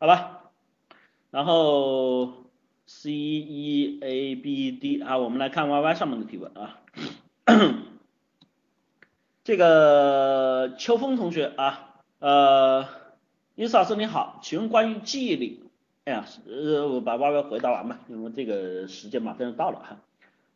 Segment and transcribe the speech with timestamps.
[0.00, 0.44] 好吧？
[1.32, 2.32] 然后
[2.86, 6.78] C E A B D 啊，我们来看 Y Y 上面的提问啊。
[9.42, 12.86] 这个秋风同学啊，呃，
[13.56, 15.64] 伊斯老师你好，请问关于记忆力，
[16.04, 19.96] 哎呀，呃，我把 Y Y 回答完吧，因为这个时间马上就到了哈。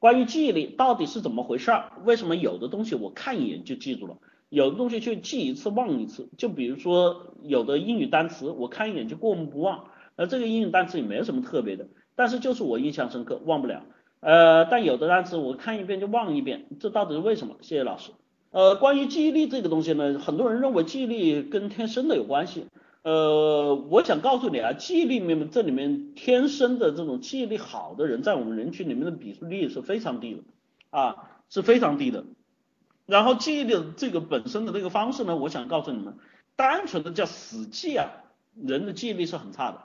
[0.00, 1.92] 关于记忆力到底是怎么回事儿？
[2.04, 4.18] 为什么有的东西我看一眼就记住了，
[4.50, 6.28] 有的东西去记一次忘一次？
[6.36, 9.84] 就比如说有的英语单词我看一眼就过目不忘，
[10.16, 13.84] 而这个英语单词也没有什么特别的，但是就是我印象深刻，忘不了。
[14.20, 17.56] 呃，但有的单词我看一遍就忘一遍，这到底是为什么？
[17.62, 18.10] 谢谢老师。
[18.50, 22.66] 呃，关于记忆力这个东西呢，很多人认为记忆力跟天生的有关系。
[23.02, 30.40] 呃，我想告诉你啊，记忆力里面这里面天生的这种记忆力好的人，在我们人群里面的比例是非常低的
[30.90, 32.24] 啊，是非常低的。
[33.10, 36.14] 然后记忆力这个本身的这个方式呢，我想告诉你们，
[36.54, 38.06] 单纯的叫死记啊，
[38.54, 39.82] 人的记忆力是很差的。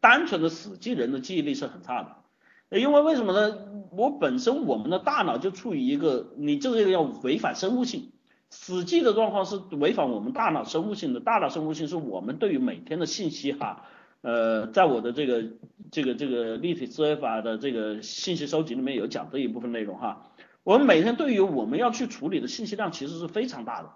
[0.00, 2.78] 单纯的死记人的记忆力是很差的。
[2.78, 3.58] 因为为什么呢？
[3.90, 8.10] 我本身我们的大脑就处于一个，你这个要违反生物性，
[8.50, 11.20] 死记的状况是违反我们大脑生物性的。
[11.20, 13.84] 大脑生物性是我们对于每天的信息哈，
[14.22, 15.44] 呃，在我的这个
[15.92, 20.30] 这个这个立体思维法的这个信息收集里面有讲这一部分内容哈。
[20.64, 23.90] 我们每天对于我们要去处理的信息量其实是非常大的，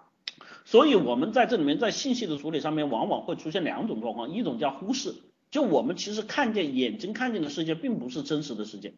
[0.65, 5.15] 所以我们在这里面在信息的处理上面往往会出现两种状况，一种叫忽视。
[5.49, 8.93] 就我们其实看见眼睛看见的世界并不是真实的世界，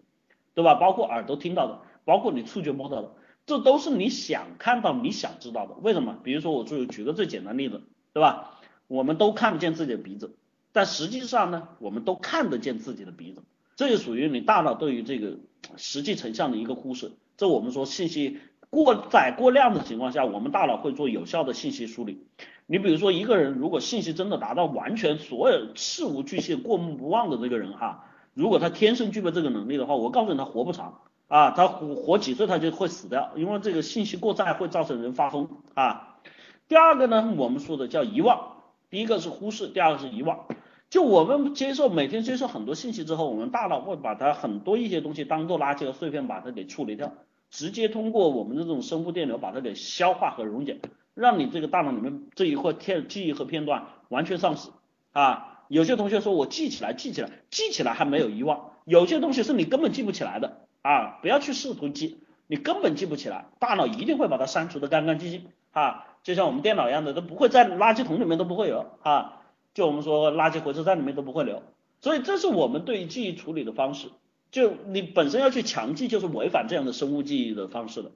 [0.54, 0.76] 对吧？
[0.76, 3.14] 包括耳朵听到的，包括你触觉摸到的，
[3.46, 5.76] 这都是你想看到、你想知道的。
[5.76, 6.20] 为什么？
[6.24, 8.60] 比如说我就举个最简单例子，对吧？
[8.88, 10.36] 我们都看不见自己的鼻子，
[10.74, 13.44] 但实际上呢，我们都看得见自己的鼻子。
[13.78, 15.38] 这就属于你大脑对于这个
[15.78, 17.14] 实际成像的一个忽视。
[17.42, 18.38] 这我们说信息
[18.70, 22.28] 过载过量的情况下，我们大脑会做有效的信息梳理。
[22.68, 36.20] 你比如说一个人如果信息真的达到完全所有事无巨细过目不忘的这个人哈，如果他天生具备这个能力的话，我告诉你他活不长啊，他活活几岁他就会死掉，因为这个信息过载会造成人发疯啊。
[36.68, 38.58] 第二个呢，我们说的叫遗忘，
[38.92, 40.46] 第一个是忽视，第二个是遗忘。
[40.92, 47.14] 就我们接受每天接受很多信息之后，我们大脑会把它很多一些东西当做垃圾和碎片把它给处理掉，
[47.52, 50.80] 直接通过我们的这种生物电流把它给消化和溶解。
[51.14, 54.70] 让你这个大脑里面这一块片记忆和片段完全丧失
[55.12, 55.66] 啊！
[55.68, 58.72] 有些同学说我记起来，记起来，记起来还没有遗忘。
[58.86, 61.20] 有些东西是你根本记不起来的啊！
[61.22, 66.08] 不要去试图记，你根本记不起来，大脑一定会把它删除的干干净净啊！
[66.24, 69.42] 就像我们电脑一样的，都不会在垃圾桶里面都不会有啊！
[69.74, 71.62] 就我们说垃圾回收站里面都不会留。
[72.00, 74.08] 所以这是我们对于记忆处理的方式。
[74.52, 78.12] 就你本身要去强记，就是违反这样的生物记忆的方式的。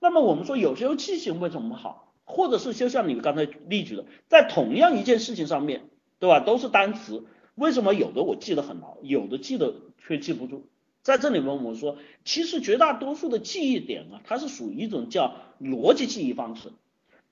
[0.00, 2.12] 那么我们说有时候记性为什么好？
[2.24, 6.40] 或者是就像你刚才例举的，在同样一件事情上面，对吧？
[6.40, 7.24] 都是单词，
[7.54, 10.62] 为什么有的我记得很牢，有的记得却记不住？
[11.02, 16.72] 在这里面我们说，其实绝大多数的记忆点啊，它是属于一种叫逻辑记忆方式，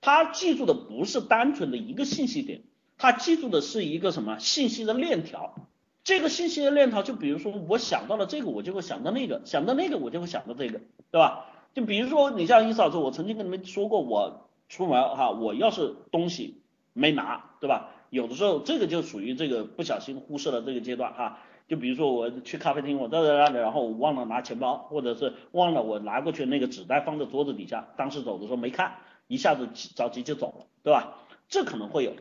[0.02, 2.60] 它记住的不是单纯的一个信息点，
[2.98, 5.68] 它记住的是一个什么信息的链条。
[6.04, 10.80] 这个信息的链条，就比如说我想到了这个，我就会想到那个，想到那个我就会想到这个，
[11.10, 11.46] 对吧？
[11.74, 14.48] 就比如说你像伊嫂子，我曾经跟你们说过我。
[14.68, 16.62] 出门哈，我要是东西
[16.94, 17.90] 没拿，对吧？
[18.08, 21.40] 有的时候这个就属于这个不小心忽视了这个阶段哈。
[21.68, 28.94] 就比如说我去咖啡厅，我在那里，然后我忘了拿钱包，或者是忘了我拿过去那个纸袋放在桌子底下，当时走的时候没看，
[29.26, 31.18] 一下子着急就走了，对吧？
[31.50, 32.14] 这可能会有。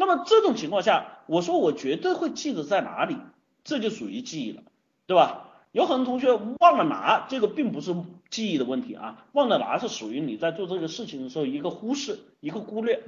[0.00, 3.18] 那么这种情况下，我说我绝对会记得在哪里，
[3.64, 4.62] 这就属于记忆了，
[5.06, 5.50] 对吧？
[5.72, 7.94] 有很多同学忘了拿，这个并不是
[8.30, 13.02] 记忆的问题啊，忘了拿是属于你在做这个事情的时候一个忽视，一个忽略。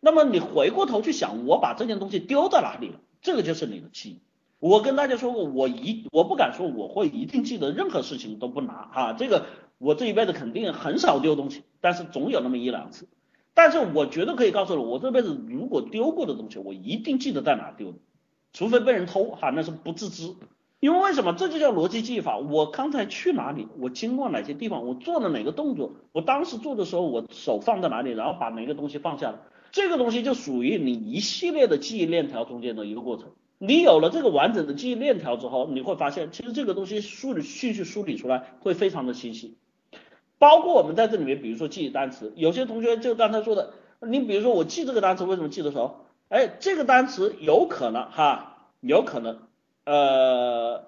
[0.00, 4.20] 那么你回过头去想，我把这件东西丢在哪里了，这个就是你的记忆。
[4.58, 9.46] 我跟大家说过，我一我不敢说我会一定记得任何事情都不拿啊，这个
[9.78, 13.06] 我这一辈子肯定很少丢东西，但是总有那么一两次。
[13.54, 17.98] 但是我绝对可以告诉你，我这辈子如果丢过的东西，我一定记得在哪丢的，
[18.52, 20.34] 除非被人偷哈，那是不自知。
[20.80, 21.32] 因为为什么？
[21.32, 22.38] 这就叫逻辑记忆法。
[22.38, 23.68] 我刚才去哪里？
[23.78, 24.84] 我经过哪些地方？
[24.84, 25.92] 我做了哪个动作？
[26.10, 28.10] 我当时做的时候，我手放在哪里？
[28.10, 29.42] 然后把哪个东西放下了？
[29.70, 33.28] 这个东西就属于你一系列的记忆链条中间的一个过程。
[33.58, 39.58] 你有了这个完整的记忆链条之后，你会发现，其实这个东西梳理顺序梳理出来会非常的清晰。
[40.42, 46.00] 包括我们在这里面，比如说记忆单词，有些同学就刚才说的，你比如说我记这个单词，为什么记得熟？
[46.30, 49.38] 哎，这个单词有可能哈，有可能。
[49.84, 50.82] 呃，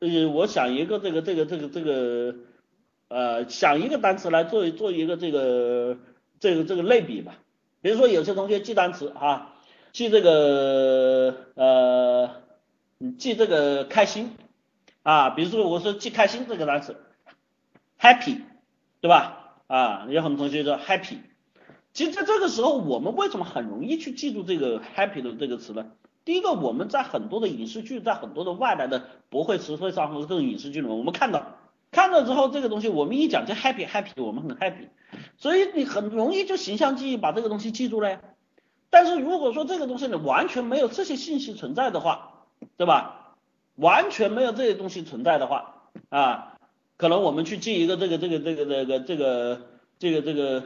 [0.00, 2.34] 呃，我想一个这个这个这个这个，
[3.06, 5.98] 呃，想一个单词来做做一个这个
[6.40, 7.36] 这个这个类比吧。
[7.82, 9.54] 比如说有些同学记单词哈，
[9.92, 12.30] 记这个呃
[13.18, 14.36] 记这个开心
[15.04, 16.96] 啊，比如说我说记开心这个单词
[18.00, 18.40] ，happy，
[19.06, 19.54] 对吧？
[19.68, 21.18] 啊，有很多同学说 happy，
[21.92, 25.86] 其实在这个时候我们为什么很容易去记住这个 happy 的这个词呢？
[26.24, 31.52] 第一个，我们在很多的影视剧，在很多的外来的博会词汇上和这种影视剧里面，我们看到
[31.92, 34.88] 看到之后，这个东西我们一讲就 happy happy，我们很 happy，
[35.36, 38.18] 所以你很容易就形象记忆把这个东西记住了呀。
[38.90, 42.42] 但是如果说这个东西你完全没有这些信息存在的话，
[42.76, 43.36] 对吧？
[43.76, 45.74] 完全没有这些东西存在的话
[46.08, 46.55] 啊，
[46.96, 49.60] 可能我们去记一个这个这个这个这个这个
[49.98, 50.62] 这个这个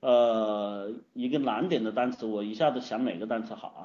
[0.00, 3.82] 呃一个难点的单词，我一下子想哪个单词好啊？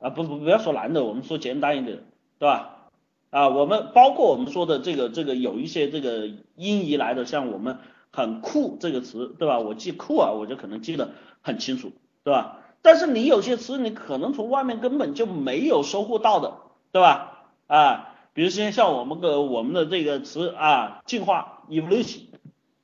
[0.00, 2.04] 啊不不不要说难的，我们说简单一点，
[2.38, 2.90] 对吧？
[3.30, 7.78] 啊，我们包括我们说的这个这个有一些这个音译来的，像我们
[8.12, 9.58] 很酷这个词，对吧？
[9.58, 11.12] 我记酷啊，我就可能记得
[11.42, 12.58] 很清楚，对吧？
[12.82, 16.58] 但是你有些词你可能从外面根本就没有收获到的，
[16.92, 17.46] 对吧？
[17.66, 22.22] 啊，比如说像我们个我们的这个词啊，进化 evolution，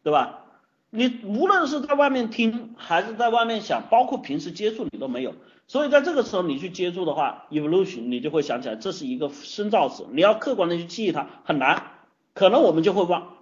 [0.02, 0.38] 对吧？
[0.90, 5.34] 你无论是在外面听还是在外面想，包括平时接触你都没有。
[5.66, 11.82] 所以在这个时候你去接触的话，evolution 你就会想起来这是一个深造词，你要客观的去记忆它很难，
[12.34, 13.36] 可能我们就会忘。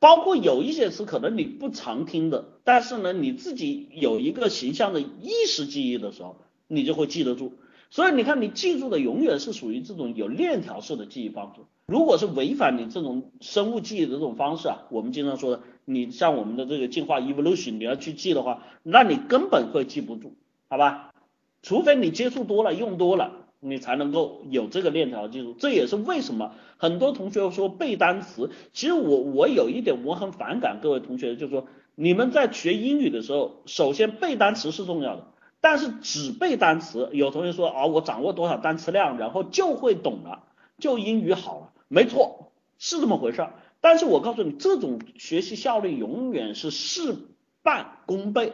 [0.00, 6.36] 包括有一些词可能你不常听的，但是呢你自己有一个形象的意识记忆的时候，
[6.66, 7.54] 你就会记得住。
[7.92, 11.60] 所以你看你记住的永远是属于这种有链条式的记忆方式。
[11.84, 20.32] 如果是违反你这种生物记忆的这种方式啊，我们经常说的，你像我们的这个进化 evolution 你要去记的话，那你根本会记不住，
[20.70, 21.12] 好吧？
[21.60, 25.52] 除非你接触多了，用多了，你才能够有这个链条记住。
[25.52, 28.48] 这也是为什么很多同学说背单词。
[28.72, 35.26] 其实我我有一点我很反感各位同学，就是说你们在学英语的时候，首先背单词是重要的，
[35.62, 40.42] 但是只背单词，有同学说啊我掌握多少单词量，然后就会懂了，
[40.78, 41.72] 就英语好了。
[41.88, 43.54] 没错，是这么回事儿。
[43.80, 47.16] 但是我告诉你，这种学习效率永远是事
[47.62, 48.52] 半功倍。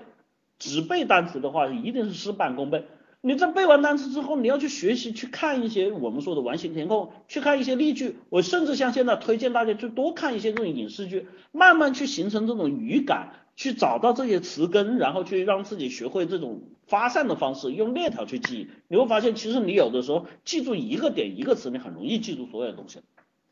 [0.58, 2.84] 只背单词的话，一定是事半功倍。
[3.20, 8.18] 你在背完单词之后，你要去学习，去看一些我们说的完形填空，去看一些例句。
[8.28, 18.68] 我甚至像现在推荐大家去多看一些这种影视剧，慢慢去形成这种语感，去找到这些词根，然后去让自己学会这种发散的方式，用链条去记忆。
[18.86, 23.00] 你会发现，其实你有的时候记住一个点一个词，你很容易记住所有的东西。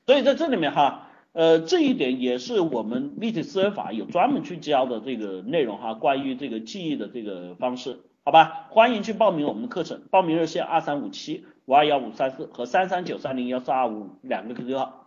[0.06, 7.98] 所以在这里面哈，呃，这一点也是我们立体思维法有专门去教的这个内容哈，关于这个记忆的这个方式。
[8.22, 15.05] 好吧，欢迎去报名我们的课程，报名热线二三五七五二幺五三四和三三九三零幺四二五两个 QQ 号。